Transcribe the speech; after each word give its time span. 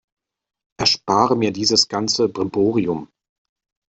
Erspare 0.79 1.35
mir 1.35 1.53
dieses 1.53 1.87
ganze 1.87 2.27
Brimborium! 2.27 3.07